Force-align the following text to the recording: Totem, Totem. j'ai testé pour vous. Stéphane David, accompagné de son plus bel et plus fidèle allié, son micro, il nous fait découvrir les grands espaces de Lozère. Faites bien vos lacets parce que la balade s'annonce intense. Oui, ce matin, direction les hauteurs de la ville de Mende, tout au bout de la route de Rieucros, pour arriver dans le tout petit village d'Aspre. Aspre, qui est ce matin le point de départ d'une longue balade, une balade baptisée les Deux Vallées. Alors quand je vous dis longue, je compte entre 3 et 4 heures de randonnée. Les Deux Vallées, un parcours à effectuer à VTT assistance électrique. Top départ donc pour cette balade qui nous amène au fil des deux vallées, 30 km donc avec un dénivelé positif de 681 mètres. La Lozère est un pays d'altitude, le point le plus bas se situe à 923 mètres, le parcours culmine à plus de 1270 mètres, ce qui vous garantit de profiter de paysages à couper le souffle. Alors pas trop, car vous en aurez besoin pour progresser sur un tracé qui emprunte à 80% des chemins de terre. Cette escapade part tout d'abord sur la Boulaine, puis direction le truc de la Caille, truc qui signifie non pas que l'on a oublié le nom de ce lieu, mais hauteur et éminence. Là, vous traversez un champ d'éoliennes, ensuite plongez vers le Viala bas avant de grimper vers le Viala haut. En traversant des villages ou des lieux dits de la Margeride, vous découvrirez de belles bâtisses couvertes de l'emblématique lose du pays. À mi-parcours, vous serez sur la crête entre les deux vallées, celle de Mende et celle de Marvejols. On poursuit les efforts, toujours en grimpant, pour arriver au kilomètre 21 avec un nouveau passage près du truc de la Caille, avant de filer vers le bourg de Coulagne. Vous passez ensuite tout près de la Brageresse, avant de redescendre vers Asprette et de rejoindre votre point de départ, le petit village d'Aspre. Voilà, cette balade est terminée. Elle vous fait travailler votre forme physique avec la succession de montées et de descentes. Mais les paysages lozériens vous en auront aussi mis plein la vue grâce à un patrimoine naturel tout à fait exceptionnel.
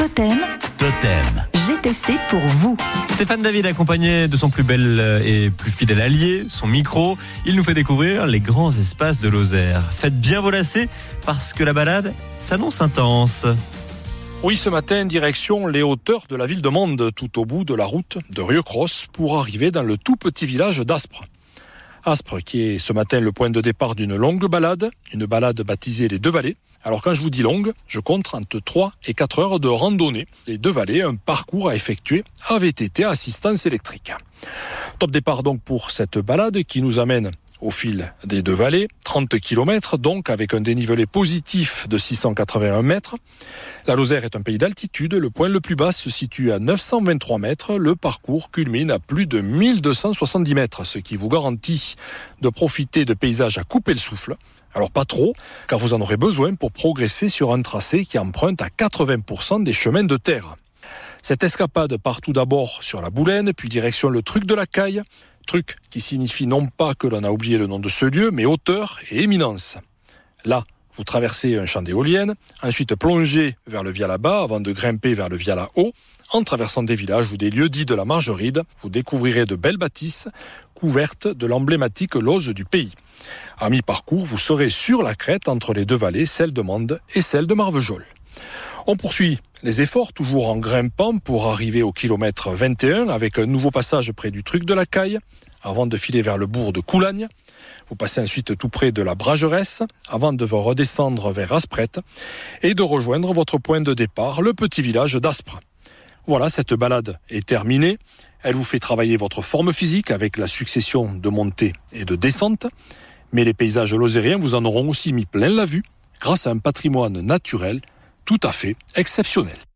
Totem, 0.00 0.38
Totem. 0.78 1.46
j'ai 1.52 1.78
testé 1.82 2.14
pour 2.30 2.40
vous. 2.40 2.74
Stéphane 3.10 3.42
David, 3.42 3.66
accompagné 3.66 4.28
de 4.28 4.36
son 4.38 4.48
plus 4.48 4.62
bel 4.62 5.22
et 5.26 5.50
plus 5.50 5.70
fidèle 5.70 6.00
allié, 6.00 6.46
son 6.48 6.66
micro, 6.66 7.18
il 7.44 7.54
nous 7.54 7.62
fait 7.62 7.74
découvrir 7.74 8.26
les 8.26 8.40
grands 8.40 8.72
espaces 8.72 9.20
de 9.20 9.28
Lozère. 9.28 9.82
Faites 9.92 10.18
bien 10.18 10.40
vos 10.40 10.50
lacets 10.50 10.88
parce 11.26 11.52
que 11.52 11.64
la 11.64 11.74
balade 11.74 12.14
s'annonce 12.38 12.80
intense. 12.80 13.44
Oui, 14.42 14.56
ce 14.56 14.70
matin, 14.70 15.04
direction 15.04 15.66
les 15.66 15.82
hauteurs 15.82 16.24
de 16.30 16.36
la 16.36 16.46
ville 16.46 16.62
de 16.62 16.70
Mende, 16.70 17.10
tout 17.14 17.38
au 17.38 17.44
bout 17.44 17.64
de 17.64 17.74
la 17.74 17.84
route 17.84 18.16
de 18.30 18.40
Rieucros, 18.40 19.06
pour 19.12 19.38
arriver 19.38 19.70
dans 19.70 19.82
le 19.82 19.98
tout 19.98 20.16
petit 20.16 20.46
village 20.46 20.78
d'Aspre. 20.78 21.26
Aspre, 22.06 22.38
qui 22.38 22.62
est 22.62 22.78
ce 22.78 22.94
matin 22.94 23.20
le 23.20 23.32
point 23.32 23.50
de 23.50 23.60
départ 23.60 23.94
d'une 23.94 24.16
longue 24.16 24.46
balade, 24.46 24.90
une 25.12 25.26
balade 25.26 25.60
baptisée 25.60 26.08
les 26.08 26.18
Deux 26.18 26.30
Vallées. 26.30 26.56
Alors 26.82 27.02
quand 27.02 27.12
je 27.12 27.20
vous 27.20 27.30
dis 27.30 27.42
longue, 27.42 27.72
je 27.86 28.00
compte 28.00 28.34
entre 28.34 28.58
3 28.58 28.92
et 29.06 29.12
4 29.12 29.38
heures 29.38 29.60
de 29.60 29.68
randonnée. 29.68 30.26
Les 30.46 30.56
Deux 30.56 30.70
Vallées, 30.70 31.02
un 31.02 31.14
parcours 31.14 31.68
à 31.68 31.74
effectuer 31.74 32.24
à 32.48 32.58
VTT 32.58 33.04
assistance 33.04 33.66
électrique. 33.66 34.12
Top 34.98 35.10
départ 35.10 35.42
donc 35.42 35.60
pour 35.60 35.90
cette 35.90 36.18
balade 36.18 36.62
qui 36.64 36.80
nous 36.80 36.98
amène 36.98 37.32
au 37.60 37.70
fil 37.70 38.12
des 38.24 38.42
deux 38.42 38.54
vallées, 38.54 38.88
30 39.04 39.38
km 39.38 39.98
donc 39.98 40.30
avec 40.30 40.54
un 40.54 40.60
dénivelé 40.60 41.06
positif 41.06 41.88
de 41.88 41.98
681 41.98 42.82
mètres. 42.82 43.16
La 43.86 43.94
Lozère 43.94 44.24
est 44.24 44.36
un 44.36 44.42
pays 44.42 44.58
d'altitude, 44.58 45.14
le 45.14 45.30
point 45.30 45.48
le 45.48 45.60
plus 45.60 45.76
bas 45.76 45.92
se 45.92 46.10
situe 46.10 46.52
à 46.52 46.58
923 46.58 47.38
mètres, 47.38 47.76
le 47.76 47.96
parcours 47.96 48.50
culmine 48.50 48.90
à 48.90 48.98
plus 48.98 49.26
de 49.26 49.40
1270 49.40 50.54
mètres, 50.54 50.84
ce 50.84 50.98
qui 50.98 51.16
vous 51.16 51.28
garantit 51.28 51.96
de 52.40 52.48
profiter 52.48 53.04
de 53.04 53.14
paysages 53.14 53.58
à 53.58 53.64
couper 53.64 53.92
le 53.92 53.98
souffle. 53.98 54.36
Alors 54.74 54.90
pas 54.90 55.04
trop, 55.04 55.34
car 55.66 55.78
vous 55.78 55.94
en 55.94 56.00
aurez 56.00 56.16
besoin 56.16 56.54
pour 56.54 56.70
progresser 56.70 57.28
sur 57.28 57.52
un 57.52 57.62
tracé 57.62 58.04
qui 58.04 58.18
emprunte 58.18 58.62
à 58.62 58.68
80% 58.68 59.64
des 59.64 59.72
chemins 59.72 60.04
de 60.04 60.16
terre. 60.16 60.56
Cette 61.22 61.44
escapade 61.44 61.96
part 61.98 62.20
tout 62.20 62.32
d'abord 62.32 62.82
sur 62.82 63.02
la 63.02 63.10
Boulaine, 63.10 63.52
puis 63.52 63.68
direction 63.68 64.08
le 64.08 64.22
truc 64.22 64.46
de 64.46 64.54
la 64.54 64.66
Caille, 64.66 65.02
truc 65.50 65.78
qui 65.90 66.00
signifie 66.00 66.46
non 66.46 66.66
pas 66.66 66.94
que 66.94 67.08
l'on 67.08 67.24
a 67.24 67.30
oublié 67.32 67.58
le 67.58 67.66
nom 67.66 67.80
de 67.80 67.88
ce 67.88 68.04
lieu, 68.04 68.30
mais 68.30 68.44
hauteur 68.44 69.00
et 69.10 69.24
éminence. 69.24 69.78
Là, 70.44 70.62
vous 70.94 71.02
traversez 71.02 71.58
un 71.58 71.66
champ 71.66 71.82
d'éoliennes, 71.82 72.36
ensuite 72.62 72.94
plongez 72.94 73.56
vers 73.66 73.82
le 73.82 73.90
Viala 73.90 74.16
bas 74.16 74.44
avant 74.44 74.60
de 74.60 74.70
grimper 74.70 75.12
vers 75.12 75.28
le 75.28 75.34
Viala 75.34 75.66
haut. 75.74 75.90
En 76.30 76.44
traversant 76.44 76.84
des 76.84 76.94
villages 76.94 77.32
ou 77.32 77.36
des 77.36 77.50
lieux 77.50 77.68
dits 77.68 77.84
de 77.84 77.96
la 77.96 78.04
Margeride, 78.04 78.62
vous 78.80 78.90
découvrirez 78.90 79.44
de 79.44 79.56
belles 79.56 79.76
bâtisses 79.76 80.28
couvertes 80.76 81.26
de 81.26 81.46
l'emblématique 81.48 82.14
lose 82.14 82.50
du 82.50 82.64
pays. 82.64 82.92
À 83.58 83.70
mi-parcours, 83.70 84.24
vous 84.24 84.38
serez 84.38 84.70
sur 84.70 85.02
la 85.02 85.16
crête 85.16 85.48
entre 85.48 85.74
les 85.74 85.84
deux 85.84 85.96
vallées, 85.96 86.26
celle 86.26 86.52
de 86.52 86.62
Mende 86.62 87.00
et 87.16 87.22
celle 87.22 87.48
de 87.48 87.54
Marvejols. 87.54 88.06
On 88.92 88.96
poursuit 88.96 89.38
les 89.62 89.82
efforts, 89.82 90.12
toujours 90.12 90.50
en 90.50 90.56
grimpant, 90.56 91.16
pour 91.18 91.46
arriver 91.46 91.80
au 91.80 91.92
kilomètre 91.92 92.50
21 92.50 93.08
avec 93.08 93.38
un 93.38 93.46
nouveau 93.46 93.70
passage 93.70 94.10
près 94.10 94.32
du 94.32 94.42
truc 94.42 94.64
de 94.64 94.74
la 94.74 94.84
Caille, 94.84 95.20
avant 95.62 95.86
de 95.86 95.96
filer 95.96 96.22
vers 96.22 96.38
le 96.38 96.48
bourg 96.48 96.72
de 96.72 96.80
Coulagne. 96.80 97.28
Vous 97.88 97.94
passez 97.94 98.20
ensuite 98.20 98.58
tout 98.58 98.68
près 98.68 98.90
de 98.90 99.00
la 99.00 99.14
Brageresse, 99.14 99.84
avant 100.08 100.32
de 100.32 100.44
redescendre 100.44 101.30
vers 101.30 101.52
Asprette 101.52 102.00
et 102.62 102.74
de 102.74 102.82
rejoindre 102.82 103.32
votre 103.32 103.58
point 103.58 103.80
de 103.80 103.94
départ, 103.94 104.42
le 104.42 104.54
petit 104.54 104.82
village 104.82 105.14
d'Aspre. 105.14 105.60
Voilà, 106.26 106.50
cette 106.50 106.74
balade 106.74 107.16
est 107.28 107.46
terminée. 107.46 107.96
Elle 108.42 108.56
vous 108.56 108.64
fait 108.64 108.80
travailler 108.80 109.16
votre 109.16 109.40
forme 109.40 109.72
physique 109.72 110.10
avec 110.10 110.36
la 110.36 110.48
succession 110.48 111.14
de 111.14 111.28
montées 111.28 111.74
et 111.92 112.04
de 112.04 112.16
descentes. 112.16 112.66
Mais 113.30 113.44
les 113.44 113.54
paysages 113.54 113.94
lozériens 113.94 114.38
vous 114.38 114.56
en 114.56 114.64
auront 114.64 114.88
aussi 114.88 115.12
mis 115.12 115.26
plein 115.26 115.50
la 115.50 115.64
vue 115.64 115.84
grâce 116.20 116.48
à 116.48 116.50
un 116.50 116.58
patrimoine 116.58 117.20
naturel 117.20 117.80
tout 118.30 118.46
à 118.46 118.52
fait 118.52 118.76
exceptionnel. 118.94 119.56